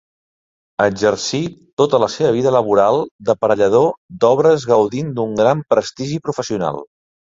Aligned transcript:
Exercí 0.85 1.41
tota 1.81 1.99
la 2.03 2.07
seva 2.13 2.31
vida 2.37 2.53
laboral 2.57 2.97
d'aparellador 3.29 3.87
d'obres 4.25 4.67
gaudint 4.73 5.13
d'un 5.21 5.37
gran 5.43 5.63
prestigi 5.75 6.19
professional. 6.31 6.83